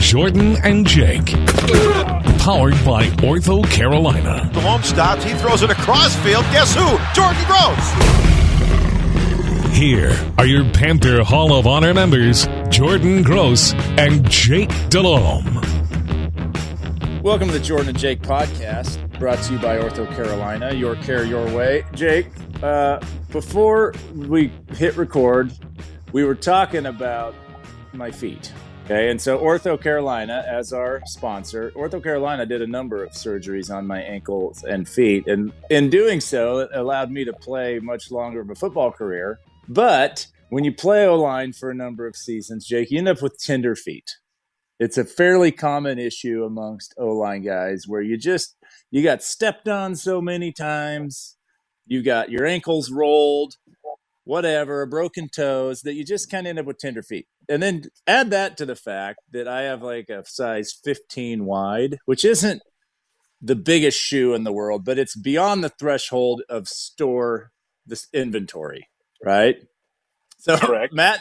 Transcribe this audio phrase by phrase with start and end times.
[0.00, 1.26] Jordan and Jake.
[2.38, 4.48] Powered by Ortho Carolina.
[4.52, 5.24] The home stops.
[5.24, 6.44] He throws it across field.
[6.52, 6.86] Guess who?
[7.14, 7.92] Jordan Gross.
[9.76, 15.60] Here are your Panther Hall of Honor members, Jordan Gross and Jake Delhomme.
[17.24, 20.72] Welcome to the Jordan and Jake podcast, brought to you by Ortho Carolina.
[20.72, 21.84] Your care, your way.
[21.92, 22.28] Jake,
[22.62, 23.00] uh,
[23.32, 25.50] before we hit record,
[26.12, 27.34] we were talking about
[27.96, 28.52] my feet.
[28.86, 33.74] Okay, and so Ortho Carolina, as our sponsor, Ortho Carolina did a number of surgeries
[33.74, 38.12] on my ankles and feet, and in doing so, it allowed me to play much
[38.12, 39.40] longer of a football career.
[39.68, 43.20] But when you play O line for a number of seasons, Jake, you end up
[43.20, 44.08] with tender feet.
[44.78, 48.54] It's a fairly common issue amongst O line guys where you just
[48.92, 51.36] you got stepped on so many times,
[51.86, 53.54] you got your ankles rolled,
[54.22, 57.84] whatever, broken toes, that you just kind of end up with tender feet and then
[58.06, 62.62] add that to the fact that I have like a size 15 wide, which isn't
[63.40, 67.52] the biggest shoe in the world, but it's beyond the threshold of store
[67.86, 68.88] this inventory,
[69.24, 69.56] right?
[70.38, 70.92] So, Correct.
[70.92, 71.20] Matt,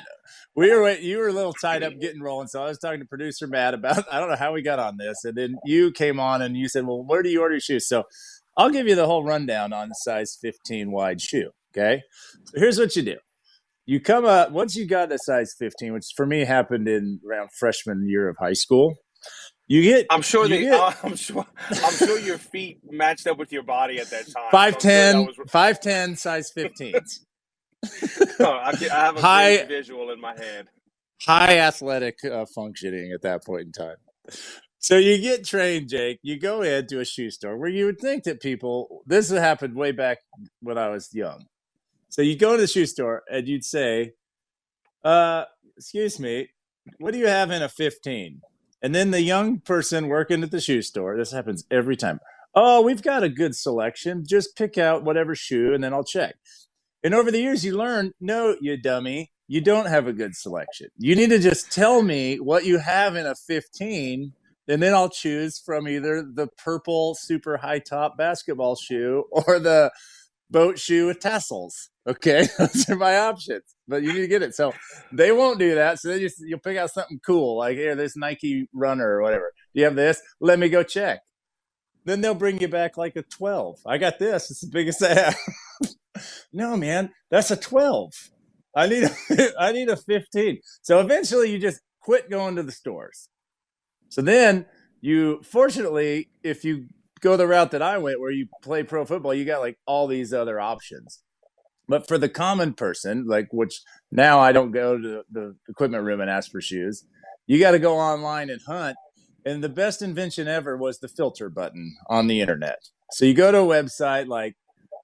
[0.55, 3.05] we were you were a little tied up getting rolling, so I was talking to
[3.05, 6.19] producer Matt about I don't know how we got on this, and then you came
[6.19, 8.03] on and you said, "Well, where do you order your shoes?" So,
[8.57, 11.51] I'll give you the whole rundown on size 15 wide shoe.
[11.73, 12.01] Okay,
[12.45, 13.17] so here's what you do
[13.85, 17.49] you come up once you got a size 15 which for me happened in around
[17.59, 18.95] freshman year of high school
[19.67, 20.61] you get I'm sure they.
[20.61, 21.45] get I'm sure.
[21.83, 24.51] I'm sure your feet matched up with your body at that time.
[24.73, 30.11] 5'10 So I'm 5'10 size 15s sure that was- I, I have a High- visual
[30.11, 30.67] in my head.
[31.21, 33.95] high athletic uh, functioning at that point in time
[34.79, 38.23] so you get trained jake you go into a shoe store where you would think
[38.23, 40.17] that people this happened way back
[40.61, 41.45] when i was young
[42.15, 44.13] so you'd go to the shoe store and you'd say
[45.03, 45.43] uh
[45.75, 46.47] excuse me
[46.99, 48.39] what do you have in a 15
[48.81, 52.21] and then the young person working at the shoe store this happens every time
[52.53, 54.23] oh we've got a good selection.
[54.25, 56.35] Just pick out whatever shoe and then i'll check.
[57.03, 60.87] And over the years you learn no you dummy you don't have a good selection.
[60.97, 64.31] You need to just tell me what you have in a 15
[64.69, 69.91] and then i'll choose from either the purple super high top basketball shoe or the
[70.49, 72.47] boat shoe with tassels okay?
[72.57, 74.55] Those are my options but you need to get it.
[74.55, 74.73] So
[75.11, 78.17] they won't do that so then you, you'll pick out something cool like here this
[78.17, 79.51] nike runner or whatever.
[79.73, 80.21] Do you have this?
[80.39, 81.21] Let me go check.
[82.05, 84.51] Then they'll bring you back like a 12 i got this.
[84.51, 85.37] It's the biggest i have.
[86.53, 88.13] No man that's a 12
[88.75, 92.71] i need a, i need a 15 so eventually you just quit going to the
[92.71, 93.29] stores.
[94.09, 94.65] So then
[95.01, 96.85] you fortunately if you
[97.25, 100.07] go the route that i went where you play pro football you got like all
[100.07, 101.21] these other options.
[101.87, 103.81] But for the common person like which
[104.11, 107.05] now i don't go to the equipment room and ask for shoes
[107.47, 108.97] you got to go online and hunt.
[109.45, 112.79] And the best invention ever was the filter button on the internet.
[113.11, 114.55] So you go to a website like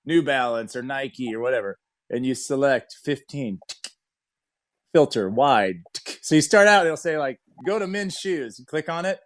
[0.05, 1.77] new balance or nike or whatever
[2.09, 3.59] and you select 15
[4.93, 5.83] filter wide.
[6.21, 8.59] So you start out it'll say like go to men's shoes.
[8.67, 9.19] Click on it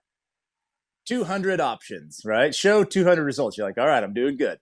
[1.05, 2.53] 200 options right?
[2.53, 3.57] Show 200 results.
[3.57, 4.59] You're like all right i'm doing good.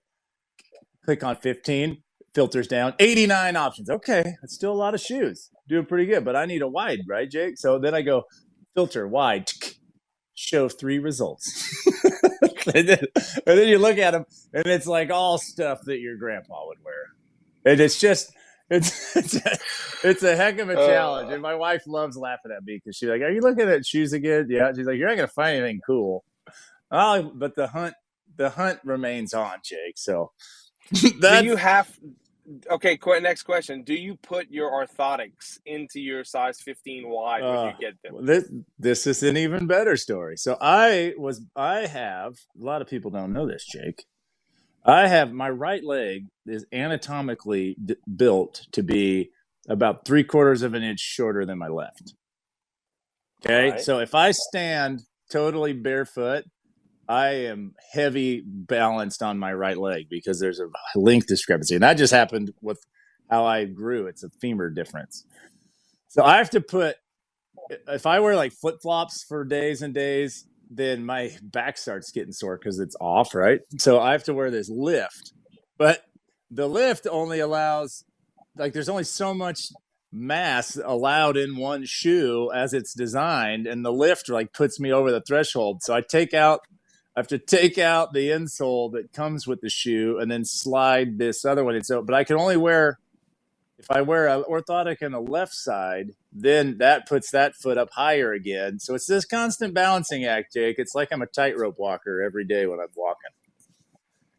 [1.04, 2.02] Click on 15
[2.34, 3.90] filters down 89 options.
[3.90, 5.50] Okay that's still a lot of shoes.
[5.68, 7.58] Doing pretty good but i need a wide right jake?
[7.58, 8.24] So then i go
[8.74, 9.50] filter wide
[10.34, 11.70] show three results.
[12.74, 12.98] And, then,
[13.46, 14.24] and then you look at them
[14.54, 17.12] and it's like all stuff that your grandpa would wear.
[17.70, 18.32] And it's just
[18.70, 19.58] it's it's a,
[20.02, 20.86] it's a heck of a Uh.
[20.86, 21.30] challenge.
[21.30, 24.14] And my wife loves laughing at me because she's like are you looking at shoes
[24.14, 24.46] again?
[24.48, 26.24] Yeah she's like you're not gonna find anything cool
[26.94, 27.94] oh but the hunt
[28.38, 30.32] the hunt remains on jake so
[31.28, 31.88] Do you have?
[32.70, 32.96] Okay.
[32.98, 33.84] Qu- next question.
[33.84, 38.14] Do you put your orthotics into your size 15 wide when Uh, you get them?
[38.22, 40.36] This this is an even better story.
[40.38, 44.04] So I was I have a lot of people don't know this, Jake.
[44.84, 49.30] I have my right leg is anatomically d- built to be
[49.68, 52.14] about three quarters of an inch shorter than my left.
[53.46, 53.78] Okay, Right.
[53.78, 56.44] so if I stand totally barefoot,
[57.08, 60.68] I am heavy balanced on my right leg because there's a
[60.98, 62.78] length discrepancy, and that just happened with
[63.30, 64.06] how I grew.
[64.06, 65.24] It's a femur difference.
[66.08, 66.96] So I have to put
[67.88, 72.32] if I wear like flip flops for days and days, then my back starts getting
[72.32, 73.60] sore because it's off, right?
[73.78, 75.32] So I have to wear this lift,
[75.78, 76.02] but
[76.50, 78.04] the lift only allows
[78.56, 79.68] like there's only so much
[80.12, 85.10] mass allowed in one shoe as it's designed, and the lift like puts me over
[85.10, 85.82] the threshold.
[85.82, 86.60] So I take out.
[87.16, 91.18] I have to take out the insole that comes with the shoe and then slide
[91.18, 91.74] this other one.
[91.76, 92.96] And so, but I can only wear
[93.78, 97.90] If I wear an orthotic on the left side, then that puts that foot up
[97.92, 98.80] higher again.
[98.80, 100.76] So it's this constant balancing act, Jake.
[100.78, 103.32] It's like I'm a tightrope walker every day when I'm walking.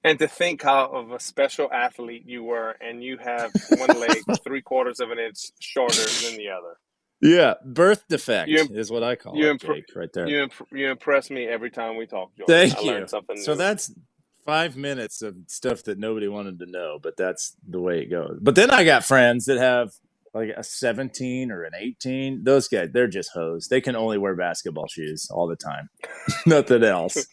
[0.04, 4.26] And to think how of a special athlete you were, and you have one leg
[4.44, 6.78] three quarters of an inch shorter than the other.
[7.26, 10.28] Yeah, birth defect You is what I call you it, Jake, right there.
[10.28, 12.56] You imp- you impress me every time we talk, Jordan.
[12.56, 13.08] Thank I you.
[13.08, 13.58] something So new.
[13.58, 13.92] that's
[14.46, 18.40] five minutes of stuff that nobody wanted to know, but that's the way it goes.
[18.42, 19.92] But then I got friends that have
[20.34, 22.44] like a 17 or an 18.
[22.46, 23.68] Those guys, they're just hoes.
[23.70, 25.90] They can only wear basketball shoes all the time.
[26.46, 27.28] Nothing else.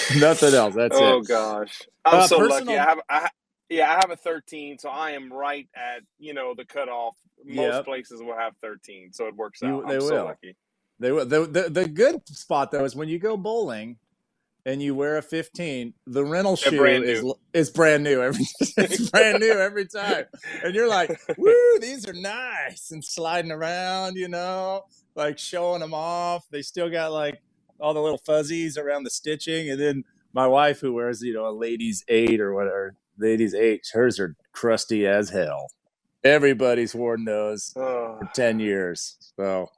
[0.10, 0.74] Nothing else.
[0.74, 1.18] That's oh it.
[1.18, 2.78] Oh, gosh, I'm Uh, so lucky.
[2.78, 3.30] I have I,
[3.74, 7.16] yeah, I have a 13, so I am right at you know the cutoff.
[7.44, 7.84] Most Yep.
[7.84, 9.88] places will have 13, so it works You- out.
[9.88, 10.24] they I'm so will.
[10.24, 10.56] lucky.
[11.00, 13.98] They will- the, the the good spot though is when you go bowling
[14.66, 17.22] and you wear a 15, the rental They're shoe brand is
[17.52, 18.44] is brand new every
[18.78, 20.24] it's brand new every time.
[20.62, 24.84] And you're like, "Woo, these are nice." And sliding around, you know,
[25.16, 26.48] like showing them off.
[26.50, 27.42] They still got like
[27.80, 31.46] all the little fuzzies around the stitching and then my wife who wears, you know,
[31.46, 35.68] a ladies 8 or whatever, ladies 8, hers are crusty as hell.
[36.22, 39.16] Everybody's worn those Oh, for 10 years.
[39.36, 39.68] So,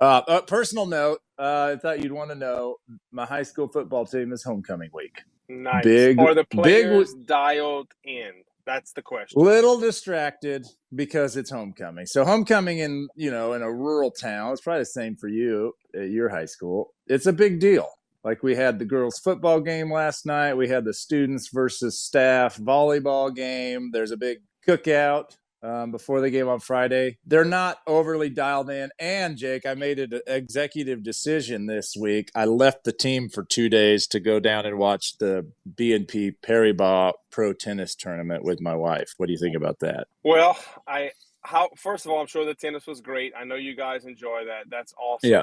[0.00, 2.76] uh, a personal note, uh, I thought you'd want to know
[3.12, 5.22] my high school football team is homecoming week.
[5.48, 5.84] nice.
[5.84, 8.32] Big- Are the big players dialed in?
[8.66, 9.40] That's the question.
[9.40, 12.04] Little distracted because it's homecoming.
[12.06, 15.72] So, homecoming in, you know, in a rural town, it's probably the same for you
[15.94, 16.92] at your high school.
[17.06, 17.88] It's a big deal.
[18.26, 20.54] Like we had the girls' football game last night.
[20.54, 23.90] We had the students versus staff volleyball game.
[23.92, 27.18] There's a big cookout um, before the game on Friday.
[27.24, 28.90] They're not overly dialed in.
[28.98, 32.32] And Jake, I made an executive decision this week.
[32.34, 37.12] I left the team for two days to go down and watch the BNP Paribas
[37.30, 39.14] Pro Tennis Tournament with my wife.
[39.18, 40.08] What do you think about that?
[40.24, 40.58] Well,
[40.88, 41.12] I
[41.42, 43.34] how first of all, I'm sure the tennis was great.
[43.38, 44.64] I know you guys enjoy that.
[44.68, 45.30] That's awesome.
[45.30, 45.42] Yeah.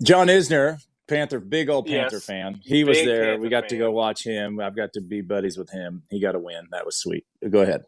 [0.00, 0.78] John Isner,
[1.10, 2.24] Panther, big old Panther Yes.
[2.24, 2.60] fan.
[2.64, 3.24] He was there.
[3.24, 4.60] Panther we got to go watch him.
[4.60, 6.04] I've got to be buddies with him.
[6.08, 6.68] He got a win.
[6.70, 7.24] That was sweet.
[7.50, 7.82] Go ahead.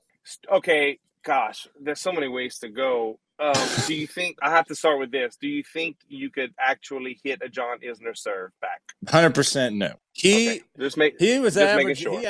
[0.51, 3.19] Okay, gosh, there's so many ways to go.
[3.39, 3.55] Um,
[3.87, 5.37] do you think I have to start with this?
[5.41, 8.81] Do you think you could actually hit a John Isner serve back?
[9.09, 9.95] Hundred percent no.
[10.13, 11.99] He Okay, just make he was average.
[11.99, 12.21] sure.
[12.21, 12.27] He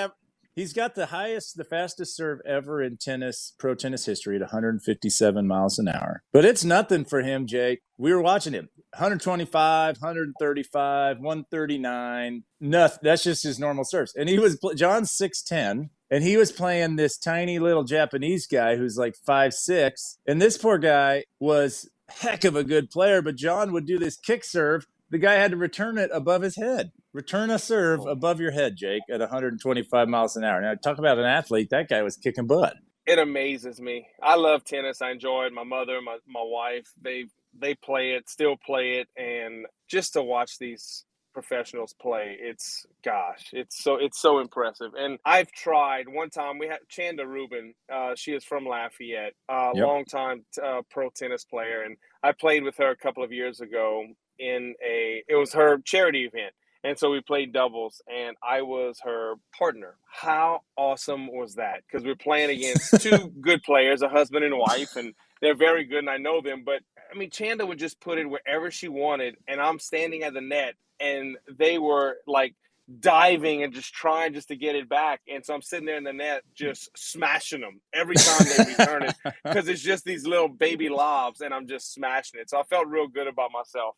[0.54, 5.46] he's got the highest, the fastest serve ever in tennis, pro tennis history at 157
[5.46, 6.22] miles an hour.
[6.32, 7.81] But it's nothing for him, Jake.
[7.99, 12.44] We were watching him 125, 135, 139.
[12.60, 12.99] Nothing.
[13.02, 14.14] That's just his normal serves.
[14.14, 15.90] And he was John's 6'10.
[16.10, 20.19] And he was playing this tiny little Japanese guy who's like five six.
[20.26, 21.88] And this poor guy was
[22.20, 24.87] heck of a good player, but John would do this kick serve.
[25.12, 26.91] The guy had to return it above his head.
[27.12, 30.61] Return a serve above your head, Jake, at 125 miles an hour.
[30.62, 31.69] Now, talk about an athlete.
[31.70, 32.76] That guy was kicking butt.
[33.06, 34.06] it amazes me.
[34.23, 35.03] I love tennis.
[35.03, 35.53] I enjoy it.
[35.53, 40.23] My mother, my my wife, they they play it, still play it, and just to
[40.23, 41.05] watch these
[41.35, 44.93] professionals play, it's gosh, it's so it's so impressive.
[44.99, 46.59] And I've tried one time.
[46.59, 47.75] We had Chanda Rubin.
[47.93, 49.87] Uh, she is from Lafayette, uh, Yep.
[49.87, 53.61] long time uh, pro tennis player, and I played with her a couple of years
[53.61, 54.06] ago
[54.38, 55.23] in a.
[55.29, 56.55] It was her charity event.
[56.84, 59.94] And so we played doubles, and I was her partner.
[60.11, 61.82] How awesome was that?
[61.87, 66.00] Because we're playing against two good players, a husband and wife, and they're very good,
[66.00, 66.64] and I know them.
[66.64, 66.81] But
[67.12, 70.40] I mean, Chanda would just put it wherever she wanted, and I'm standing at the
[70.40, 72.56] net, and they were like
[72.99, 75.21] diving and just trying just to get it back.
[75.33, 79.04] And so I'm sitting there in the net, just smashing them every time they return
[79.04, 79.14] it,
[79.45, 82.50] because it's just these little baby lobs, and I'm just smashing it.
[82.50, 83.95] So I felt real good about myself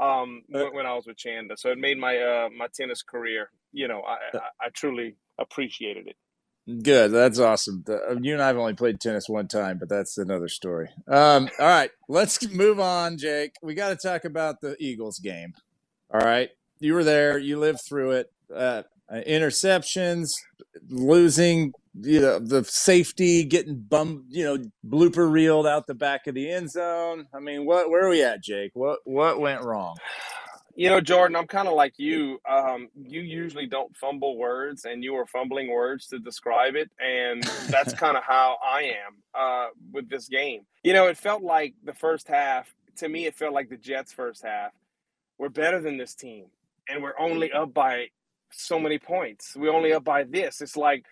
[0.00, 1.56] um when, when I was with Chanda.
[1.56, 6.08] So it made my uh my tennis career, you know, I I, I truly appreciated
[6.08, 6.16] it.
[6.82, 7.12] Good.
[7.12, 7.82] That's awesome.
[7.84, 10.88] The- uh, you and I have only played tennis one time, but that's another story.
[11.06, 11.90] Um, all right.
[12.08, 13.52] Let's move on, Jake.
[13.62, 15.52] We got to talk about the Eagles game.
[16.12, 16.50] All right.
[16.78, 17.38] You were there.
[17.38, 18.32] You lived through it.
[18.54, 20.32] Uh, uh, interceptions,
[20.88, 26.34] losing, you know, the safety, getting bum, you know, blooper reeled out the back of
[26.34, 27.26] the end zone.
[27.32, 27.90] I mean, what?
[27.90, 28.72] Where are we at, Jake?
[28.74, 29.00] What?
[29.04, 29.96] What went wrong?
[30.76, 32.40] You know, Jordan, I'm kind of like you.
[32.50, 37.44] Um, you usually don't fumble words, and you were fumbling words to describe it, and
[37.68, 40.62] that's kind of how I am uh, with this game.
[40.82, 42.74] You know, it felt like the first half.
[42.98, 44.72] To me, it felt like the Jets' first half.
[45.38, 46.46] We're better than this team,
[46.88, 48.08] and we're only up by
[48.50, 49.54] so many points.
[49.56, 50.60] We're only up by this.
[50.60, 51.04] It's like,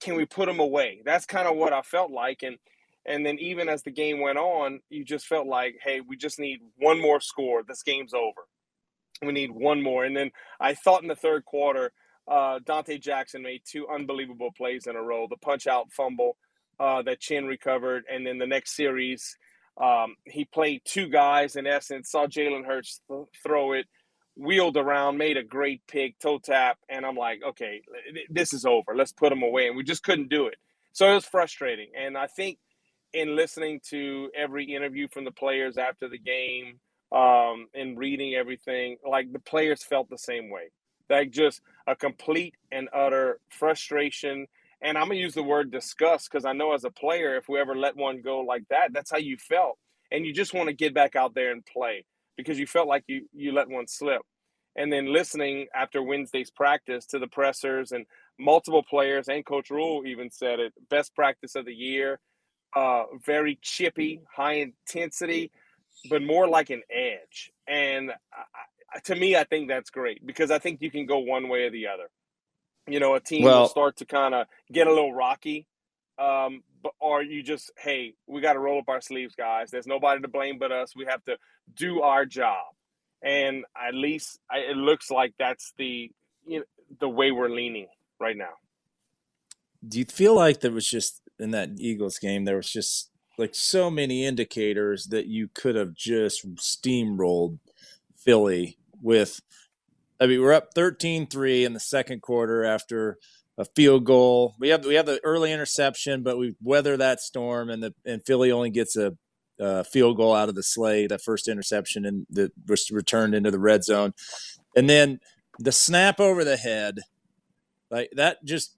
[0.00, 1.02] can we put them away?
[1.04, 2.58] That's kind of what I felt like, and
[3.06, 6.38] and then even as the game went on, you just felt like, hey, we just
[6.38, 7.62] need one more score.
[7.62, 8.42] This game's over
[9.22, 10.04] we need one more.
[10.04, 11.92] And then I thought in the third quarter,
[12.26, 15.26] uh, Donte Jackson made two unbelievable plays in a row.
[15.28, 16.36] The punch out fumble
[16.78, 19.36] uh, that Chinn recovered, and then the next series,
[19.80, 22.10] um, he played two guys in essence.
[22.10, 23.86] Saw Jalen Hurts th- throw it,
[24.38, 27.82] wheeled around, made a great pick, toe tap, and I'm like, okay,
[28.30, 28.94] this is over.
[28.94, 30.56] Let's put him away, and we just couldn't do it.
[30.92, 32.58] So it was frustrating, and I think
[33.12, 36.78] in listening to every interview from the players after the game
[37.12, 40.70] um, and reading everything, like the players felt the same way.
[41.08, 44.46] Like just a complete and utter frustration.
[44.82, 47.58] And I'm gonna use the word disgust because I know as a player, if we
[47.58, 49.78] ever let one go like that, that's how you felt.
[50.12, 52.04] And you just want to get back out there and play
[52.38, 54.22] because you felt like you you let one slip.
[54.76, 58.06] And then listening after Wednesday's practice to the pressers and
[58.38, 62.20] multiple players and Coach Rhule even said it, best practice of the year,
[62.76, 65.50] uh, very chippy, high intensity,
[66.08, 67.50] but more like an edge.
[67.66, 71.48] And I, to me, I think that's great because I think you can go one
[71.48, 72.08] way or the other.
[72.86, 75.66] You know, a team well, will start to kind of get a little rocky,
[76.18, 76.62] um,
[77.00, 79.70] or you just, hey, we got to roll up our sleeves, guys.
[79.70, 80.94] There's nobody to blame but us.
[80.96, 81.36] We have to
[81.74, 82.64] do our job.
[83.22, 86.10] And at least I, it looks like that's the
[86.46, 86.64] you know,
[87.00, 87.88] the way we're leaning
[88.20, 88.54] right now.
[89.86, 93.54] Do you feel like there was just in that Eagles game, there was just like
[93.54, 97.58] so many indicators that you could have just steamrolled
[98.16, 99.40] Philly with.
[100.20, 103.18] I mean, we're up 13-3 in the second quarter after
[103.58, 104.54] a field goal.
[104.58, 108.24] We have we have the early interception, but we weather that storm, and the and
[108.24, 109.16] Philly only gets a,
[109.58, 113.50] a field goal out of the sleigh, that first interception, and that was returned into
[113.50, 114.14] the red zone,
[114.76, 115.18] and then
[115.58, 117.00] the snap over the head,
[117.90, 118.76] like that just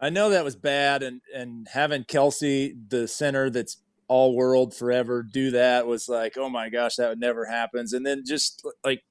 [0.00, 5.22] I know that was bad, and and having Kelce, the center that's all world forever,
[5.22, 7.94] do that was like, oh my gosh, that would never happens.
[7.94, 9.02] And then just like,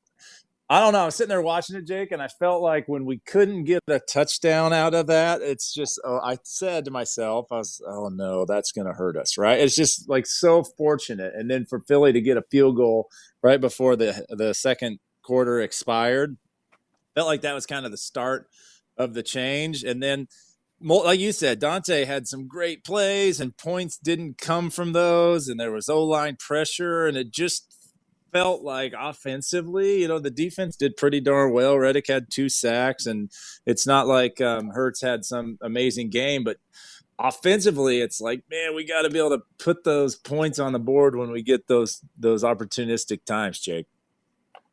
[0.73, 3.05] I don't know, I was sitting there watching it, Jake, and I felt like when
[3.05, 7.45] we couldn't get a touchdown out of that, it's just, oh, I said to myself,
[7.51, 9.59] I was, oh no, that's going to hurt us, right?
[9.59, 11.33] It's just like so fortunate.
[11.35, 13.07] And then for Philly to get a field goal
[13.43, 16.37] right before the the second quarter expired,
[17.13, 18.47] felt like that was kind of the start
[18.97, 19.83] of the change.
[19.83, 20.27] And then
[20.81, 25.59] like you said, Donte had some great plays and points didn't come from those, and
[25.59, 27.82] there was O line pressure, and it just
[28.33, 31.77] felt like offensively, you know, the defense did pretty darn well.
[31.77, 33.31] Reddick had two sacks, and
[33.65, 36.57] it's not like um, Hurts had some amazing game, but
[37.19, 40.79] offensively, it's like, man, we got to be able to put those points on the
[40.79, 43.85] board when we get those those opportunistic times, Jake.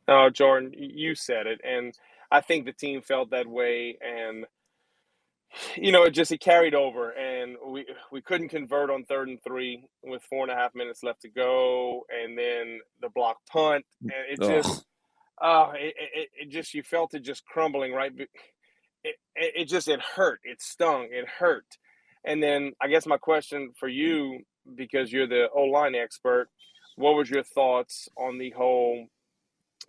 [0.07, 1.93] Oh, Jordan, you said it, and
[2.31, 4.45] I think the team felt that way, and
[5.75, 9.41] you know, it just it carried over, and we we couldn't convert on third and
[9.43, 13.85] three with four and a half minutes left to go, and then the block punt,
[14.03, 14.85] mm, and it just,
[15.41, 18.11] oh, it, it, it just you felt it just crumbling right.
[19.03, 21.65] It, it just it hurt, it stung, it hurt,
[22.23, 24.39] and then I guess my question for you,
[24.75, 26.49] because you're the O line expert,
[26.95, 29.07] what was your thoughts on the whole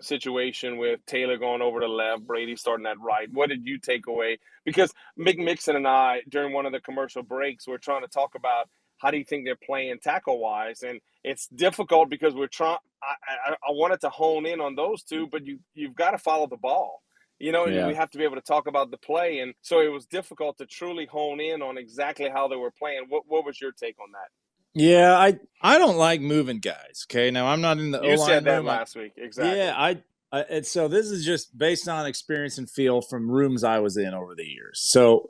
[0.00, 3.28] situation with Taylor going over to left, Brady starting at right.
[3.32, 4.38] What did you take away?
[4.64, 8.34] Because Mick Mixon and I, during one of the commercial breaks, we're trying to talk
[8.34, 8.68] about
[8.98, 12.78] how do you think they're playing tackle wise, and it's difficult because we're trying.
[13.02, 16.18] I, I, I, wanted to hone in on those two, but you you've got to
[16.18, 17.02] follow the ball.
[17.40, 17.88] You know, yeah.
[17.88, 20.58] we have to be able to talk about the play, and so it was difficult
[20.58, 23.06] to truly hone in on exactly how they were playing.
[23.08, 24.28] What what was your take on that?
[24.74, 27.06] Yeah, I I don't like moving guys.
[27.10, 28.66] Okay, now I'm not in the you O-line said that room.
[28.66, 29.58] last week, exactly.
[29.58, 30.02] Yeah, I,
[30.32, 33.96] I and so this is just based on experience and feel from rooms I was
[33.96, 34.80] in over the years.
[34.80, 35.28] So,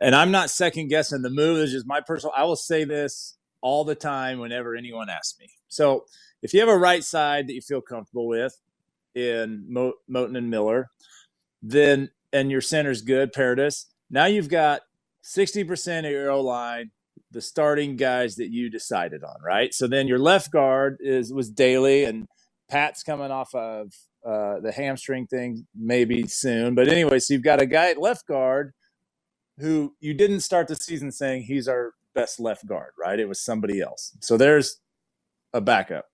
[0.00, 1.58] and I'm not second guessing the move.
[1.58, 2.32] It's just my personal.
[2.36, 5.48] I will say this all the time whenever anyone asks me.
[5.68, 6.04] So,
[6.42, 8.58] if you have a right side that you feel comfortable with
[9.14, 10.90] in Mo- Moton and Miller,
[11.62, 13.86] then and your center's good, Paradis.
[14.10, 14.82] Now you've got
[15.24, 16.90] 60% of your O line
[17.32, 19.72] the starting guys that you decided on, right?
[19.74, 22.26] So then your left guard is was Daley and
[22.70, 23.92] Pat's coming off of
[24.24, 26.74] uh, the hamstring thing maybe soon.
[26.74, 28.72] But anyway, so you've got a guy at left guard
[29.58, 33.18] who you didn't start the season saying he's our best left guard, right?
[33.18, 34.16] It was somebody else.
[34.20, 34.80] So there's
[35.52, 36.06] a backup.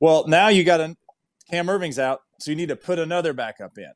[0.00, 0.96] Well, now you got a
[1.50, 3.92] Cam Erving's out, so you need to put another backup in.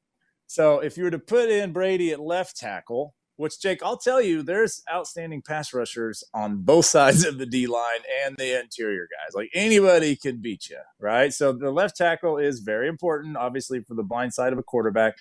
[0.46, 4.20] So if you were to put in Brady at left tackle, which Jake, I'll tell
[4.20, 9.08] you, there's outstanding pass rushers on both sides of the D line and the interior
[9.10, 9.34] guys.
[9.34, 11.32] Like anybody can beat you, right?
[11.32, 15.14] So the left tackle is very important, obviously, for the blind side of a quarterback,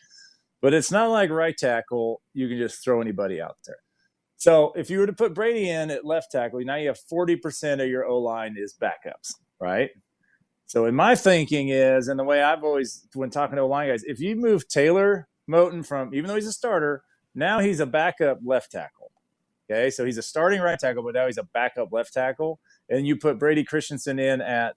[0.62, 3.78] but it's not like right tackle, you can just throw anybody out there.
[4.38, 7.82] So if you were to put Brady in at left tackle, now you have 40%
[7.82, 9.90] of your O line is backups, right?
[10.66, 13.90] So in my thinking is, and the way I've always, when talking to O line
[13.90, 17.04] guys, if you move Taylor Moton from, even though he's a starter,
[17.36, 19.12] now he's a backup left tackle.
[19.70, 22.60] Okay, so he's a starting right tackle, but now he's a backup left tackle,
[22.90, 24.76] and you put Brady Christensen in at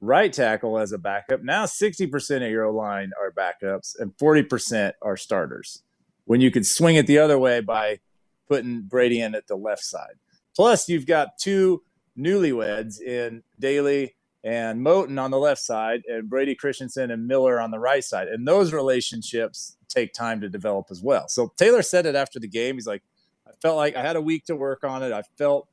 [0.00, 1.42] right tackle as a backup.
[1.42, 5.82] Now 60% of your line are backups and 40% are starters.
[6.24, 8.00] When you could swing it the other way by
[8.46, 10.14] putting Brady in at the left side.
[10.54, 11.82] Plus, you've got two
[12.18, 14.16] newlyweds in Daley
[14.48, 18.28] and Moton on the left side, and Brady Christensen and Miller on the right side.
[18.28, 21.28] And those relationships take time to develop as well.
[21.28, 22.76] So Taylor said it after the game.
[22.76, 23.02] He's like,
[23.46, 25.12] I felt like I had a week to work on it.
[25.12, 25.68] I felt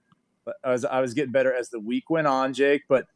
[0.45, 2.83] uh, I was I was getting better as the week went on, Jake.
[2.89, 3.07] But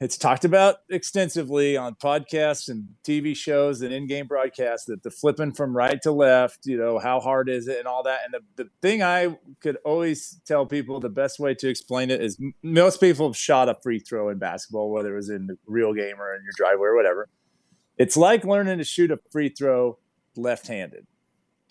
[0.00, 5.52] it's talked about extensively on podcasts and TV shows and in-game broadcasts that the flipping
[5.52, 8.20] from right to left, you know, how hard is it and all that.
[8.24, 12.22] And the, the thing I could always tell people the best way to explain it
[12.22, 15.58] is most people have shot a free throw in basketball, whether it was in the
[15.66, 17.28] real game or in your driveway or whatever.
[17.96, 19.98] It's like learning to shoot a free throw
[20.36, 21.08] left-handed.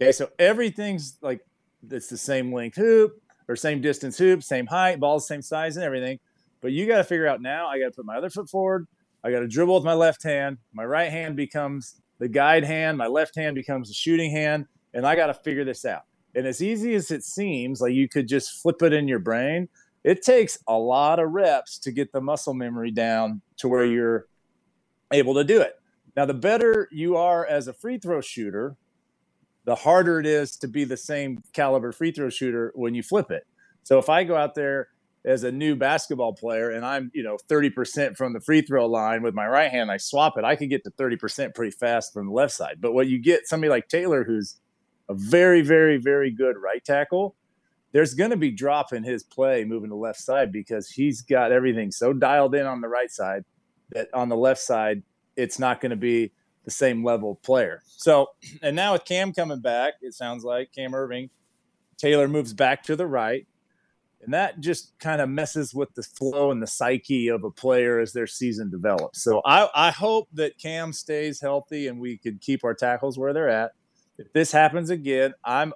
[0.01, 1.45] Okay, so everything's like
[1.89, 5.85] it's the same length hoop or same distance hoop, same height, ball's same size and
[5.85, 6.19] everything
[6.61, 7.67] but you got to figure out now.
[7.67, 8.87] I got to put my other foot forward.
[9.23, 10.57] I got to dribble with my left hand.
[10.73, 12.97] My right hand becomes the guide hand.
[12.97, 16.03] My left hand becomes the shooting hand, and I got to figure this out.
[16.35, 19.69] And as easy as it seems, like you could just flip it in your brain,
[20.03, 23.93] it takes a lot of reps to get the muscle memory down to where mm-hmm.
[23.93, 24.25] you're
[25.11, 25.73] able to do it.
[26.15, 28.75] Now, the better you are as a free throw shooter,
[29.65, 33.31] the harder it is to be the same caliber free throw shooter when you flip
[33.31, 33.45] it.
[33.83, 34.87] So if I go out there
[35.27, 39.21] as a new basketball player and I'm, you know, 30% from the free throw line
[39.21, 42.27] with my right hand, I swap it, I could get to 30% pretty fast from
[42.27, 42.77] the left side.
[42.79, 44.55] But what you get somebody like Taylor, who's
[45.09, 47.35] a very, very, very good right tackle,
[47.91, 51.51] there's going to be drop in his play moving to left side because he's got
[51.51, 53.43] everything so dialed in on the right side
[53.91, 55.03] that on the left side,
[55.35, 56.31] it's not going to be
[56.63, 57.81] the same level player.
[57.85, 58.27] So,
[58.61, 61.29] and now with Cam coming back, it sounds like Cam Erving,
[61.97, 63.45] Taylor moves back to the right
[64.21, 67.99] and that just kind of messes with the flow and the psyche of a player
[67.99, 69.23] as their season develops.
[69.23, 73.33] So I, I hope that Cam stays healthy and we can keep our tackles where
[73.33, 73.71] they're at.
[74.17, 75.73] If this happens again, I'm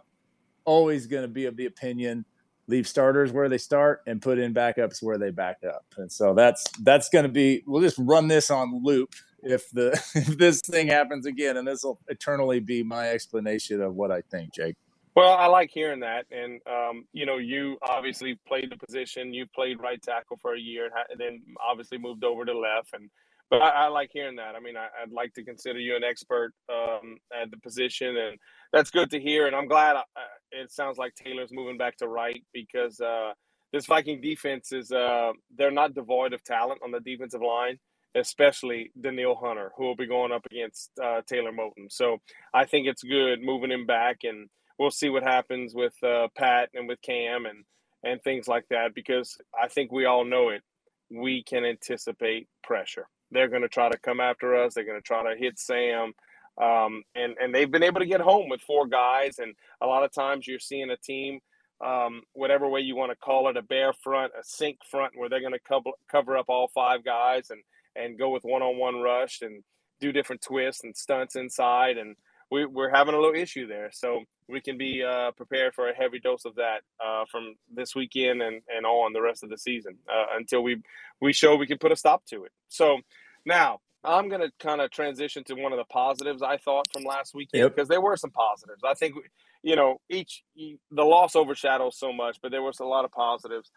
[0.65, 2.25] always going to be of the opinion
[2.67, 5.85] leave starters where they start and put in backups where they back up.
[5.97, 9.13] And so that's that's going to be we'll just run this on loop
[9.43, 13.95] if the if this thing happens again and this will eternally be my explanation of
[13.95, 14.75] what I think, Jake.
[15.15, 19.33] Well, I like hearing that, and um, you know, you obviously played the position.
[19.33, 22.93] You played right tackle for a year, and then obviously moved over to left.
[22.93, 23.09] And
[23.49, 24.55] but I, I like hearing that.
[24.55, 28.37] I mean, I, would like to consider you an expert um, at the position, and
[28.71, 29.47] that's good to hear.
[29.47, 30.03] And I'm glad uh,
[30.51, 33.33] it sounds like Taylor's moving back to right because uh,
[33.73, 37.77] this Viking defense is uh, they're not devoid of talent on the defensive line
[38.15, 41.89] especially Danielle Hunter, who will be going up against uh, Taylor Moton.
[41.89, 42.17] So
[42.53, 44.49] I think it's good moving him back and
[44.81, 47.63] we'll see what happens with uh, Pat and with Cam and
[48.03, 50.63] and things like that because I think we all know it.
[51.11, 53.07] We can anticipate pressure.
[53.29, 54.73] They're going to try to come after us.
[54.73, 56.13] They're going to try to hit Sam.
[56.59, 59.37] Um, and and they've been able to get home with four guys.
[59.37, 61.41] And a lot of times you're seeing a team,
[61.85, 65.29] um, whatever way you want to call it, a bear front, a sink front, where
[65.29, 67.61] they're going to cover cover up all five guys and
[67.95, 69.63] and go with one on one rush and
[69.99, 71.99] do different twists and stunts inside.
[71.99, 72.15] And
[72.51, 73.89] we, we're having a little issue there.
[73.93, 77.95] So we can be uh, prepared for a heavy dose of that uh, from this
[77.95, 80.81] weekend and, and on the rest of the season uh, until we
[81.21, 82.51] we show we can put a stop to it.
[82.67, 82.99] So
[83.45, 87.03] now I'm going to kind of transition to one of the positives I thought from
[87.03, 87.75] last weekend yep.
[87.75, 88.81] because there were some positives.
[88.85, 89.15] I think
[89.63, 93.71] you know each the loss overshadows so much, but there was a lot of positives.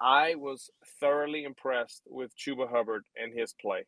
[0.00, 3.86] I was thoroughly impressed with Chuba Hubbard and his play.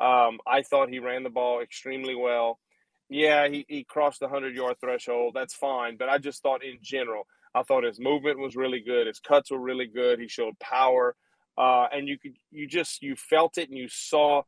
[0.00, 2.60] Um, I thought he ran the ball extremely well
[3.08, 5.32] yeah, he, he crossed the 100 yard threshold.
[5.34, 5.96] That's fine.
[5.96, 9.06] But I just thought in general, I thought his movement was really good.
[9.06, 10.20] His cuts were really good.
[10.20, 11.16] He showed power.
[11.56, 14.42] Uh, and you could, you just, you felt it and you saw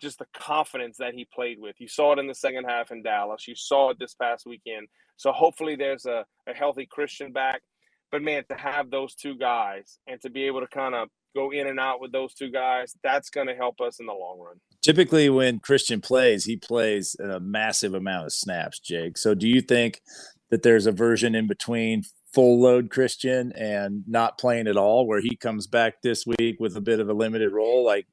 [0.00, 1.76] just the confidence that he played with.
[1.78, 3.48] You saw it in the second half in Dallas.
[3.48, 4.88] You saw it this past weekend.
[5.16, 7.62] So hopefully there's a, a healthy Christian back.
[8.10, 11.50] But man, to have those two guys and to be able to kind of go
[11.50, 14.38] in and out with those two guys, that's going to help us in the long
[14.38, 14.60] run.
[14.82, 19.16] Typically, when Christian plays, he plays a massive amount of snaps, Jake.
[19.16, 20.02] So, do you think
[20.50, 25.20] that there's a version in between full load Christian and not playing at all, where
[25.20, 28.06] he comes back this week with a bit of a limited role, like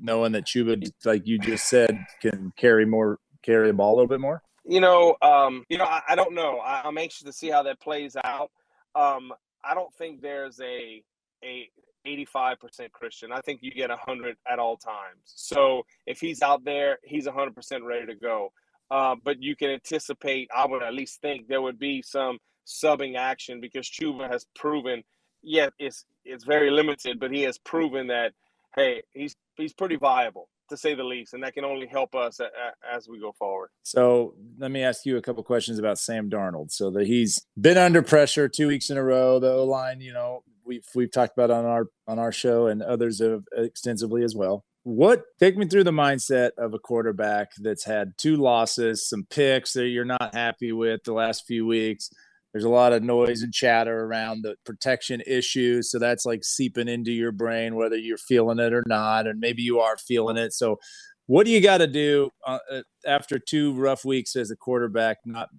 [0.00, 4.08] knowing that Chuba, like you just said, can carry more, carry the ball a little
[4.08, 4.42] bit more?
[4.64, 6.58] You know, um, you know, I, I don't know.
[6.58, 8.50] I, am anxious to see how that plays out.
[8.96, 9.32] Um,
[9.64, 11.02] I don't think there's a
[11.44, 11.70] a
[12.06, 13.32] 85% Christian.
[13.32, 15.20] I think you get 100 at all times.
[15.24, 18.52] So if he's out there, he's 100% ready to go.
[18.90, 23.16] Uh, but you can anticipate, I would at least think there would be some subbing
[23.16, 25.02] action because Chuba has proven,
[25.42, 28.32] yeah, it's it's very limited, but he has proven that
[28.76, 32.40] hey, he's he's pretty viable to say the least, and that can only help us
[32.40, 33.70] a, a, as we go forward.
[33.82, 36.72] So let me ask you a couple questions about Sam Darnold.
[36.72, 39.38] So that he's been under pressure two weeks in a row.
[39.38, 42.82] The O line, you know, we've we've talked about on our on our show, and
[42.82, 44.64] others have extensively as well.
[44.82, 49.72] What take me through the mindset of a quarterback that's had two losses, some picks
[49.72, 52.10] that you're not happy with the last few weeks
[52.56, 56.88] there's a lot of noise and chatter around the protection issues so that's like seeping
[56.88, 60.54] into your brain whether you're feeling it or not and maybe you are feeling it
[60.54, 60.78] so
[61.26, 65.18] what do you got to do uh, uh, after two rough weeks as a quarterback
[65.26, 65.50] not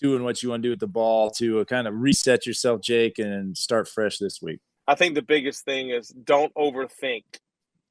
[0.00, 2.80] doing what you want to do with the ball to uh, kind of reset yourself
[2.80, 7.24] jake and start fresh this week i think the biggest thing is don't overthink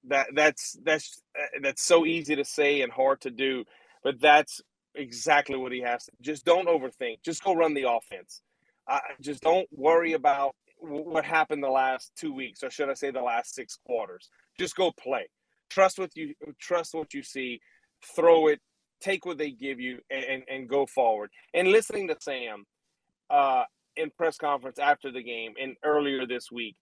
[0.05, 3.63] that that's that's uh, that's so easy to say and hard to do
[4.03, 4.61] but that's
[4.95, 6.11] exactly what he has to.
[6.21, 7.17] Just don't overthink.
[7.23, 8.41] Just go run the offense.
[8.87, 13.11] Uh, just don't worry about what happened the last two weeks, or should I say,
[13.11, 14.29] the last six quarters.
[14.59, 15.27] Just go play.
[15.69, 17.61] Trust what you trust what you see.
[18.15, 18.59] Throw it.
[19.03, 21.29] Take what they give you, and and, and go forward.
[21.53, 22.65] And listening to Sam
[23.29, 23.63] uh,
[23.95, 26.75] in press conference after the game and earlier this week,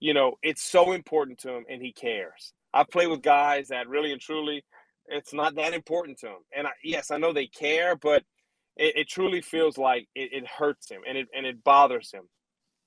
[0.00, 2.52] you know, it's so important to him, and he cares.
[2.74, 4.64] I play with guys that really and truly
[5.06, 6.38] it's not that important to him.
[6.56, 8.22] And I, yes, I know they care, but
[8.76, 12.24] it, it truly feels like it, it, hurts him and it and it bothers him.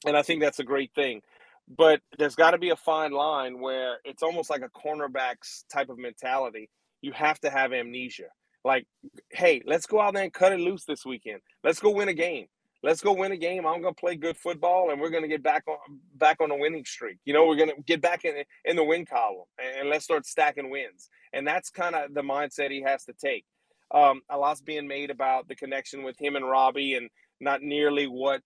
[0.06, 1.22] And I think that's a great thing.
[1.68, 5.90] But there's got to be a fine line where it's almost like a cornerback's type
[5.90, 6.70] of mentality.
[7.02, 8.30] You have to have amnesia.
[8.68, 8.86] Like,
[9.32, 11.42] hey, let's go out there and cut it loose this weekend.
[11.64, 12.48] Let's go win a game
[12.84, 13.66] let's go win a game.
[13.66, 15.78] I'm to play good football, and we're to get back on
[16.16, 17.18] back on a winning streak.
[17.26, 20.70] You know, we're to get back in in the win column, and, let's start stacking
[20.70, 21.10] wins.
[21.34, 23.46] And that's kind of the mindset he has to take.
[23.94, 28.06] Um, a lot's being made about the connection with him and Robbie, and not nearly
[28.06, 28.44] what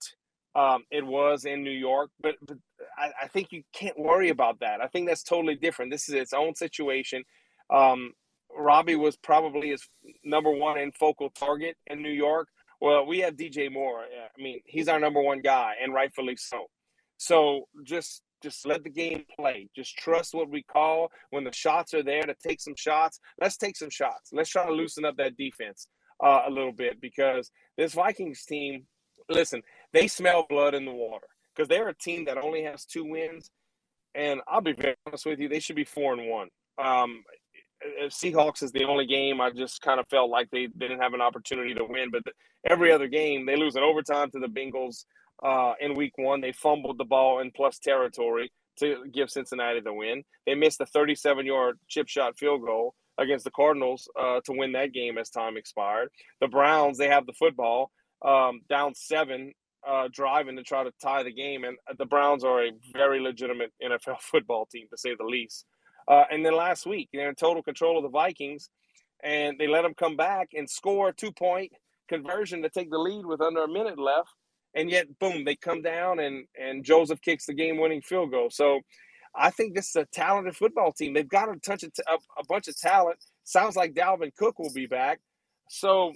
[0.56, 2.12] um, it was in New York.
[2.20, 2.58] But, but
[2.98, 4.82] I, I, think you can't worry about that.
[4.82, 5.92] I think that's totally different.
[5.92, 7.24] This is its own situation.
[7.70, 8.12] Um,
[8.58, 9.88] Robbie was probably his
[10.24, 12.48] number one and focal target in New York.
[12.80, 14.02] Well, we have DJ Moore.
[14.02, 16.66] I mean, he's our number one guy, and rightfully so.
[17.18, 19.70] So just just let the game play.
[19.76, 23.20] Just trust what we call when the shots are there to take some shots.
[23.40, 24.32] Let's take some shots.
[24.34, 25.88] Let's try to loosen up that defense
[26.24, 28.86] uh, a little bit because this Vikings team,
[29.30, 29.62] listen,
[29.94, 33.52] they smell blood in the water because they're a team that only has two wins.
[34.16, 36.50] And I'll be very honest with you, they should be four and one.
[36.84, 37.24] Um,
[38.06, 41.14] Seahawks is the only game I just kind of felt like they, they didn't have
[41.14, 42.12] an opportunity to win.
[42.12, 42.32] But the,
[42.70, 45.06] every other game, they lose in overtime to the Bengals
[45.44, 46.42] uh, in week one.
[46.42, 50.24] They fumbled the ball in plus territory to give Cincinnati the win.
[50.46, 54.72] They missed a 37 yard chip shot field goal against the Cardinals uh, to win
[54.74, 56.10] that game as time expired.
[56.40, 57.92] The Browns, they have the football
[58.26, 59.54] um, down seven,
[59.88, 61.64] uh, driving to try to tie the game.
[61.64, 65.66] And the Browns are a very legitimate NFL football team, to say the least.
[66.12, 68.70] Uh, and then last week, they're in total control of the Vikings,
[69.24, 71.74] and they let them come back and score a two point
[72.10, 74.32] conversion to take the lead with under a minute left.
[74.76, 78.52] And yet, boom, they come down and and Joseph kicks the game winning field goal.
[78.52, 78.82] So
[79.36, 81.14] I think this is a talented football team.
[81.16, 83.20] They've got a touch of t- a, a bunch of talent.
[83.46, 85.22] Sounds like Dalvin Cook will be back.
[85.70, 86.14] So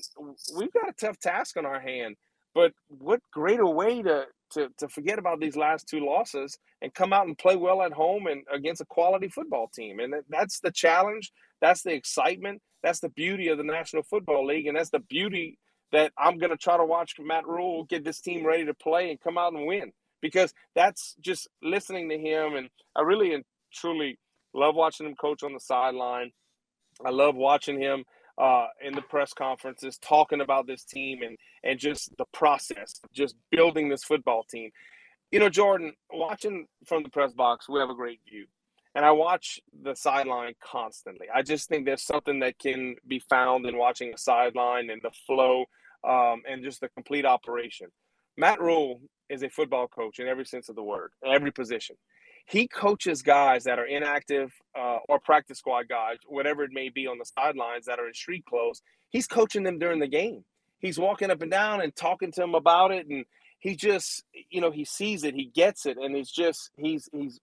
[0.57, 2.17] we've got a tough task on our hand.
[2.55, 7.13] But what greater way to to, to forget about these last two losses and come
[7.13, 9.99] out and play well at home and against a quality football team.
[9.99, 11.31] And that's the challenge.
[11.61, 12.61] That's the excitement.
[12.83, 14.67] That's the beauty of the National Football League.
[14.67, 15.57] And that's the beauty
[15.91, 19.09] that I'm going to try to watch Matt Rhule get this team ready to play
[19.09, 22.55] and come out and win because that's just listening to him.
[22.55, 24.19] And I really and truly
[24.53, 26.31] love watching him coach on the sideline.
[27.05, 28.05] I love watching him
[28.37, 33.35] uh, in the press conferences talking about this team and and just the process, just
[33.51, 34.71] building this football team.
[35.31, 38.45] You know, Jordan, watching from the press box, we have a great view.
[38.93, 41.27] And I watch the sideline constantly.
[41.33, 45.11] I just think there's something that can be found in watching a sideline and the
[45.27, 45.65] flow
[46.07, 47.87] um, and just the complete operation.
[48.37, 51.97] Matt Rhule is a football coach in every sense of the word, every position
[52.45, 57.07] he coaches guys that are inactive uh, or practice squad guys, whatever it may be
[57.07, 58.81] on the sidelines that are in street clothes.
[59.09, 60.45] He's coaching them during the game.
[60.79, 63.25] He's walking up and down and talking to them about it, and
[63.59, 67.39] he just, you know, he sees it, he gets it, and he's just he's he's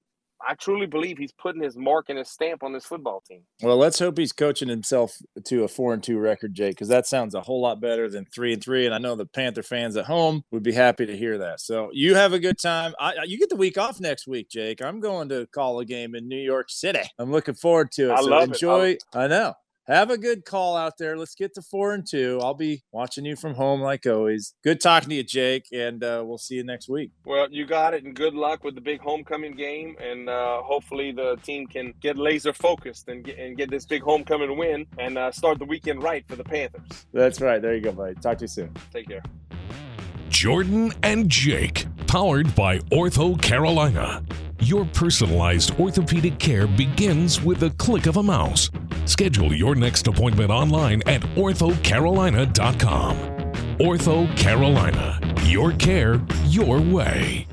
[0.49, 3.43] I truly believe he's putting his mark and his stamp on this football team.
[3.63, 7.07] Well, let's hope he's coaching himself to a four and two record, Jake, because that
[7.07, 8.87] sounds a whole lot better than three and three.
[8.87, 11.61] And I know the Panther fans at home would be happy to hear that.
[11.61, 12.95] So you have a good time.
[12.99, 14.83] I, you get the week off next week, Jake.
[14.83, 17.03] I'm going to call a game in New York City.
[17.19, 18.13] I'm looking forward to it.
[18.13, 18.89] I so love enjoy.
[18.91, 19.05] it.
[19.15, 19.55] I know.
[19.95, 21.17] Have a good call out there.
[21.17, 22.39] Let's get to four and two.
[22.43, 24.55] I'll be watching you from home like always.
[24.65, 27.11] Good talking to you, Jake, and uh, we'll see you next week.
[27.25, 29.97] Well, you got it, and good luck with the big homecoming game.
[30.01, 34.03] And uh, hopefully, the team can get laser focused and get, and get this big
[34.03, 37.07] homecoming win and uh, start the weekend right for the Panthers.
[37.13, 37.61] That's right.
[37.61, 38.15] There you go, buddy.
[38.15, 38.75] Talk to you soon.
[38.93, 39.23] Take care.
[40.43, 44.25] Jordan and Jake, powered by Ortho Carolina.
[44.59, 48.69] Your personalized orthopedic care begins with a click of a mouse.
[49.05, 53.17] Schedule your next appointment online at orthocarolina.com.
[53.79, 57.47] Ortho Carolina, your care, your way.